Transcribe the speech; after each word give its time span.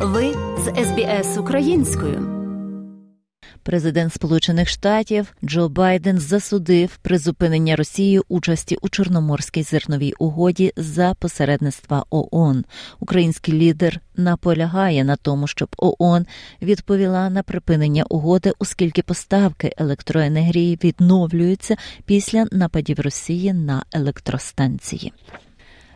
Ви 0.00 0.32
з 0.32 0.84
СБС 0.84 1.38
українською. 1.38 2.38
Президент 3.62 4.12
Сполучених 4.12 4.68
Штатів 4.68 5.34
Джо 5.44 5.68
Байден 5.68 6.18
засудив 6.18 6.96
призупинення 6.96 7.76
Росії 7.76 8.20
участі 8.28 8.76
у 8.82 8.88
Чорноморській 8.88 9.62
зерновій 9.62 10.12
угоді 10.18 10.72
за 10.76 11.14
посередництва 11.14 12.04
ООН. 12.10 12.64
Український 13.00 13.54
лідер 13.54 14.00
наполягає 14.16 15.04
на 15.04 15.16
тому, 15.16 15.46
щоб 15.46 15.68
ООН 15.76 16.26
відповіла 16.62 17.30
на 17.30 17.42
припинення 17.42 18.04
угоди, 18.08 18.52
оскільки 18.58 19.02
поставки 19.02 19.72
електроенергії 19.76 20.78
відновлюються 20.84 21.76
після 22.04 22.46
нападів 22.52 23.00
Росії 23.00 23.52
на 23.52 23.84
електростанції. 23.92 25.12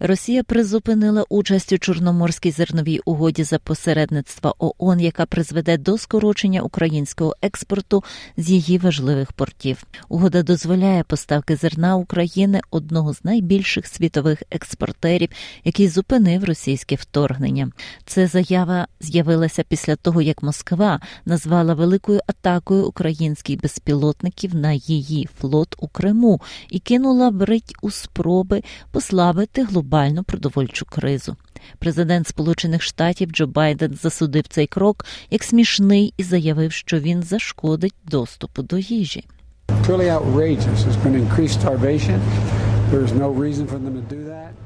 Росія 0.00 0.42
призупинила 0.42 1.24
участь 1.28 1.72
у 1.72 1.78
Чорноморській 1.78 2.50
зерновій 2.50 3.00
угоді 3.04 3.44
за 3.44 3.58
посередництва 3.58 4.54
ООН, 4.58 5.00
яка 5.00 5.26
призведе 5.26 5.76
до 5.76 5.98
скорочення 5.98 6.60
українського 6.60 7.34
експорту 7.42 8.04
з 8.36 8.50
її 8.50 8.78
важливих 8.78 9.32
портів. 9.32 9.84
Угода 10.08 10.42
дозволяє 10.42 11.02
поставки 11.02 11.56
зерна 11.56 11.96
України 11.96 12.60
одного 12.70 13.14
з 13.14 13.24
найбільших 13.24 13.86
світових 13.86 14.42
експортерів, 14.50 15.28
який 15.64 15.88
зупинив 15.88 16.44
російське 16.44 16.94
вторгнення. 16.94 17.70
Це 18.04 18.26
заява 18.26 18.86
з'явилася 19.00 19.64
після 19.68 19.96
того, 19.96 20.22
як 20.22 20.42
Москва 20.42 21.00
назвала 21.24 21.74
великою 21.74 22.20
атакою 22.26 22.86
українських 22.86 23.60
безпілотників 23.60 24.54
на 24.54 24.72
її 24.72 25.28
флот 25.40 25.74
у 25.78 25.88
Криму 25.88 26.40
і 26.70 26.78
кинула 26.78 27.30
брить 27.30 27.74
у 27.82 27.90
спроби 27.90 28.62
послабити 28.90 29.64
глобальну 29.64 29.85
глобальну 29.86 30.24
продовольчу 30.24 30.86
кризу. 30.86 31.36
Президент 31.78 32.28
Сполучених 32.28 32.82
Штатів 32.82 33.30
Джо 33.30 33.46
Байден 33.46 33.94
засудив 34.02 34.44
цей 34.48 34.66
крок 34.66 35.06
як 35.30 35.44
смішний 35.44 36.14
і 36.16 36.22
заявив, 36.22 36.72
що 36.72 36.98
він 36.98 37.22
зашкодить 37.22 37.94
доступу 38.04 38.62
до 38.62 38.78
їжі. 38.78 39.24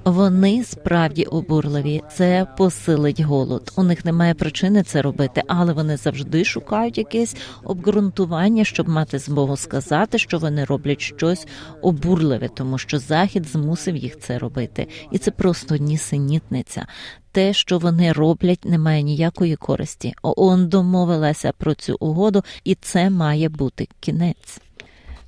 Вони 0.04 0.64
справді 0.64 1.24
обурливі. 1.24 2.02
Це 2.12 2.46
посилить 2.58 3.20
голод. 3.20 3.72
У 3.76 3.82
них 3.82 4.04
немає 4.04 4.34
причини 4.34 4.82
це 4.82 5.02
робити, 5.02 5.42
але 5.48 5.72
вони 5.72 5.96
завжди 5.96 6.44
шукають 6.44 6.98
якесь 6.98 7.36
обґрунтування, 7.64 8.64
щоб 8.64 8.88
мати 8.88 9.18
змогу 9.18 9.56
сказати, 9.56 10.18
що 10.18 10.38
вони 10.38 10.64
роблять 10.64 11.00
щось 11.00 11.46
обурливе, 11.82 12.48
тому 12.48 12.78
що 12.78 12.98
захід 12.98 13.46
змусив 13.46 13.96
їх 13.96 14.18
це 14.18 14.38
робити, 14.38 14.86
і 15.10 15.18
це 15.18 15.30
просто 15.30 15.76
нісенітниця. 15.76 16.86
Те, 17.32 17.52
що 17.52 17.78
вони 17.78 18.12
роблять, 18.12 18.64
не 18.64 18.78
має 18.78 19.02
ніякої 19.02 19.56
користі. 19.56 20.14
ООН 20.22 20.68
домовилася 20.68 21.52
про 21.58 21.74
цю 21.74 21.96
угоду, 22.00 22.44
і 22.64 22.74
це 22.74 23.10
має 23.10 23.48
бути 23.48 23.88
кінець. 24.00 24.60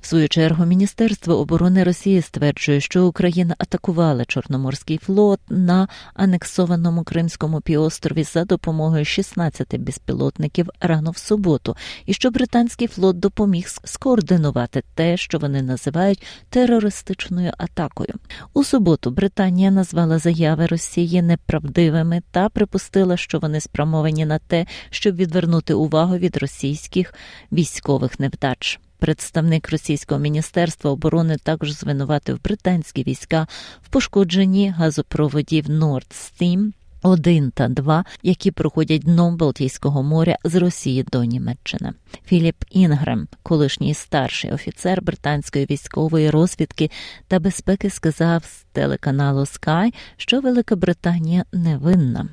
В 0.03 0.07
свою 0.07 0.29
чергу 0.29 0.65
Міністерство 0.65 1.39
оборони 1.39 1.83
Росії 1.83 2.21
стверджує, 2.21 2.81
що 2.81 3.05
Україна 3.05 3.55
атакувала 3.57 4.25
Чорноморський 4.25 4.97
флот 4.97 5.39
на 5.49 5.87
анексованому 6.13 7.03
Кримському 7.03 7.61
півострові 7.61 8.23
за 8.23 8.45
допомогою 8.45 9.05
16 9.05 9.77
безпілотників 9.77 10.69
рано 10.79 11.11
в 11.11 11.17
суботу, 11.17 11.75
і 12.05 12.13
що 12.13 12.31
британський 12.31 12.87
флот 12.87 13.19
допоміг 13.19 13.67
скоординувати 13.83 14.83
те, 14.95 15.17
що 15.17 15.39
вони 15.39 15.61
називають 15.61 16.23
терористичною 16.49 17.51
атакою. 17.57 18.13
У 18.53 18.63
суботу 18.63 19.11
Британія 19.11 19.71
назвала 19.71 20.19
заяви 20.19 20.65
Росії 20.65 21.21
неправдивими 21.21 22.21
та 22.31 22.49
припустила, 22.49 23.17
що 23.17 23.39
вони 23.39 23.59
спрямовані 23.59 24.25
на 24.25 24.39
те, 24.39 24.65
щоб 24.89 25.15
відвернути 25.15 25.73
увагу 25.73 26.17
від 26.17 26.37
російських 26.37 27.13
військових 27.51 28.19
невдач. 28.19 28.79
Представник 29.03 29.71
російського 29.71 30.19
міністерства 30.19 30.91
оборони 30.91 31.37
також 31.43 31.71
звинуватив 31.71 32.43
британські 32.43 33.03
війська 33.03 33.47
в 33.81 33.89
пошкодженні 33.89 34.69
газопроводів 34.69 35.65
Nord 35.65 36.11
Stream 36.11 36.71
1 37.01 37.51
та 37.51 37.67
2, 37.67 38.05
які 38.21 38.51
проходять 38.51 39.01
дном 39.01 39.37
Балтійського 39.37 40.03
моря 40.03 40.37
з 40.43 40.55
Росії 40.55 41.05
до 41.11 41.23
Німеччини. 41.23 41.93
Філіп 42.25 42.55
Інгрем, 42.69 43.27
колишній 43.43 43.93
старший 43.93 44.51
офіцер 44.51 45.01
британської 45.01 45.65
військової 45.69 46.29
розвідки 46.29 46.91
та 47.27 47.39
безпеки, 47.39 47.89
сказав 47.89 48.43
з 48.43 48.63
телеканалу 48.71 49.41
Sky, 49.41 49.93
що 50.17 50.41
Велика 50.41 50.75
Британія 50.75 51.45
невинна. 51.53 52.29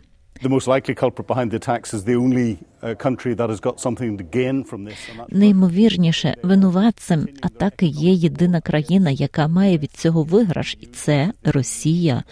Неймовірніше, 5.29 6.37
винуватцем 6.43 7.29
атаки 7.41 7.87
є 7.87 8.13
єдина 8.13 8.61
країна, 8.61 9.11
яка 9.11 9.49
має 9.49 9.79
від 9.79 9.93
цього 9.93 10.23
виграш, 10.23 10.77
і 10.81 10.87
це 10.87 11.33
Росія. 11.45 12.23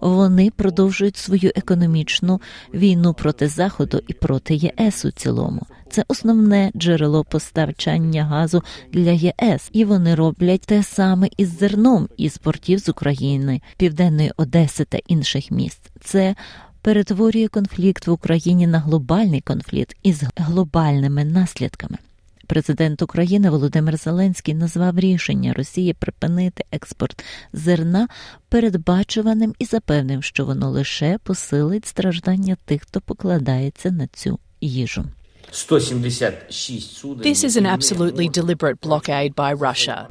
Вони 0.00 0.50
продовжують 0.50 1.16
свою 1.16 1.50
економічну 1.56 2.40
війну 2.74 3.14
проти 3.14 3.48
заходу 3.48 4.00
і 4.08 4.12
проти 4.12 4.54
ЄС 4.54 5.04
у 5.04 5.10
цілому. 5.10 5.62
Це 5.90 6.04
основне 6.08 6.70
джерело 6.76 7.24
постачання 7.24 8.24
газу 8.24 8.62
для 8.92 9.10
ЄС, 9.10 9.70
і 9.72 9.84
вони 9.84 10.14
роблять 10.14 10.60
те 10.60 10.82
саме 10.82 11.28
із 11.36 11.58
зерном 11.58 12.08
із 12.16 12.38
портів 12.38 12.78
з 12.78 12.88
України, 12.88 13.60
Південної 13.76 14.32
Одеси 14.36 14.84
та 14.84 14.98
інших 15.06 15.50
міст. 15.50 15.90
Це 16.00 16.34
перетворює 16.82 17.48
конфлікт 17.48 18.06
в 18.06 18.10
Україні 18.10 18.66
на 18.66 18.78
глобальний 18.78 19.40
конфлікт 19.40 19.96
із 20.02 20.22
глобальними 20.36 21.24
наслідками. 21.24 21.98
Президент 22.46 23.02
України 23.02 23.50
Володимир 23.50 23.96
Зеленський 23.96 24.54
назвав 24.54 24.98
рішення 24.98 25.52
Росії 25.52 25.92
припинити 25.92 26.64
експорт 26.72 27.24
зерна 27.52 28.08
передбачуваним 28.48 29.54
і 29.58 29.64
запевнив, 29.64 30.24
що 30.24 30.44
воно 30.44 30.70
лише 30.70 31.18
посилить 31.22 31.86
страждання 31.86 32.56
тих, 32.64 32.82
хто 32.82 33.00
покладається 33.00 33.90
на 33.90 34.06
цю 34.06 34.38
їжу. 34.60 35.04
176 35.50 36.92
суден. 36.92 37.32
This 37.32 37.44
is 37.44 37.56
an 37.56 37.66
absolutely 37.66 38.28
deliberate 38.28 38.80
blockade 38.80 39.34
by 39.34 39.54
Russia. 39.54 40.06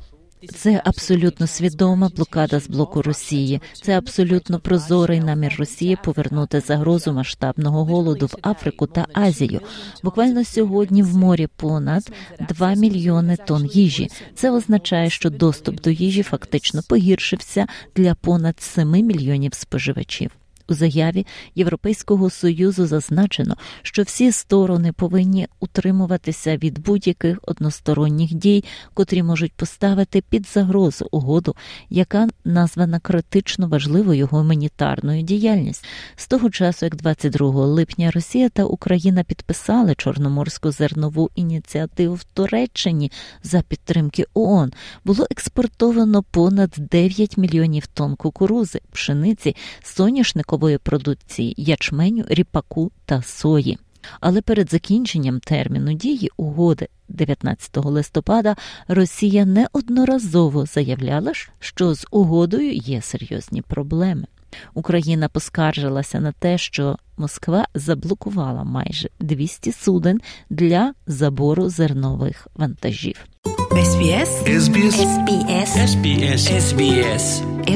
Це 0.45 0.81
абсолютно 0.85 1.47
свідома 1.47 2.09
блокада 2.15 2.59
з 2.59 2.67
блоку 2.67 3.01
Росії. 3.01 3.61
Це 3.73 3.97
абсолютно 3.97 4.59
прозорий 4.59 5.19
намір 5.19 5.55
Росії 5.59 5.97
повернути 6.03 6.59
загрозу 6.59 7.13
масштабного 7.13 7.85
голоду 7.85 8.25
в 8.25 8.35
Африку 8.41 8.87
та 8.87 9.07
Азію. 9.13 9.61
Буквально 10.03 10.45
сьогодні 10.45 11.03
в 11.03 11.17
морі 11.17 11.47
понад 11.55 12.11
2 12.49 12.73
мільйони 12.73 13.37
тонн 13.47 13.65
їжі. 13.65 14.09
Це 14.35 14.51
означає, 14.51 15.09
що 15.09 15.29
доступ 15.29 15.81
до 15.81 15.89
їжі 15.89 16.23
фактично 16.23 16.81
погіршився 16.89 17.67
для 17.95 18.15
понад 18.15 18.61
7 18.61 18.91
мільйонів 18.91 19.53
споживачів. 19.53 20.31
У 20.69 20.73
заяві 20.73 21.25
Європейського 21.55 22.29
союзу 22.29 22.87
зазначено, 22.87 23.55
що 23.81 24.03
всі 24.03 24.31
сторони 24.31 24.91
повинні 24.91 25.47
утримуватися 25.59 26.57
від 26.57 26.79
будь-яких 26.79 27.39
односторонніх 27.41 28.33
дій, 28.33 28.63
котрі 28.93 29.23
можуть 29.23 29.53
поставити 29.53 30.23
під 30.29 30.47
загрозу 30.47 31.07
угоду, 31.11 31.55
яка 31.89 32.27
названа 32.45 32.99
критично 32.99 33.67
важливою 33.67 34.27
гуманітарною 34.27 35.21
діяльністю. 35.21 35.87
З 36.15 36.27
того 36.27 36.49
часу, 36.49 36.85
як 36.85 36.95
22 36.95 37.65
липня 37.65 38.11
Росія 38.11 38.49
та 38.49 38.63
Україна 38.63 39.23
підписали 39.23 39.95
Чорноморську 39.95 40.71
зернову 40.71 41.29
ініціативу 41.35 42.15
в 42.15 42.23
Туреччині 42.23 43.11
за 43.43 43.61
підтримки 43.61 44.25
ООН, 44.33 44.73
було 45.05 45.27
експортовано 45.31 46.23
понад 46.23 46.73
9 46.77 47.37
мільйонів 47.37 47.87
тонн 47.87 48.15
кукурузи, 48.15 48.79
пшениці, 48.91 49.55
соняшнику 49.83 50.56
молокової 50.57 50.77
продукції 50.77 51.53
ячменю, 51.57 52.25
ріпаку 52.29 52.91
та 53.05 53.21
сої. 53.21 53.77
Але 54.19 54.41
перед 54.41 54.71
закінченням 54.71 55.39
терміну 55.39 55.93
дії 55.93 56.29
угоди 56.37 56.87
19 57.09 57.77
листопада 57.77 58.55
Росія 58.87 59.45
неодноразово 59.45 60.65
заявляла, 60.65 61.33
що 61.59 61.93
з 61.95 62.07
угодою 62.11 62.71
є 62.71 63.01
серйозні 63.01 63.61
проблеми. 63.61 64.25
Україна 64.73 65.29
поскаржилася 65.29 66.19
на 66.19 66.31
те, 66.31 66.57
що 66.57 66.97
Москва 67.17 67.67
заблокувала 67.73 68.63
майже 68.63 69.09
200 69.19 69.71
суден 69.71 70.21
для 70.49 70.93
забору 71.07 71.69
зернових 71.69 72.47
вантажів. 72.55 73.25
SBS. 73.71 74.29
SBS. 74.63 74.95
SBS. 75.13 75.69
SBS. 75.91 76.41
SBS. 76.65 77.25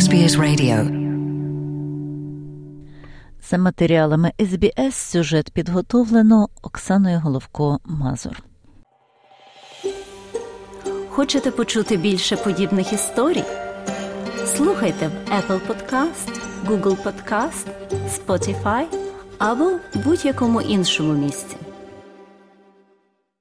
SBS 0.01 0.33
Radio. 0.37 1.00
За 3.51 3.57
матеріалами 3.57 4.31
СБС 4.39 4.95
сюжет 4.95 5.51
підготовлено 5.51 6.49
Оксаною 6.61 7.19
Головко 7.19 7.79
Мазур. 7.85 8.43
Хочете 11.09 11.51
почути 11.51 11.97
більше 11.97 12.35
подібних 12.37 12.93
історій? 12.93 13.43
Слухайте 14.45 15.07
в 15.07 15.31
Apple 15.31 15.59
Podcast, 15.67 16.39
Google 16.67 16.97
Podcast, 17.03 17.67
Spotify 18.09 18.85
або 19.37 19.71
будь-якому 19.93 20.61
іншому 20.61 21.13
місці. 21.13 21.55